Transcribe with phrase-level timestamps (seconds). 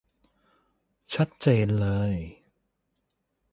[1.13, 2.13] ชัดเจนเลย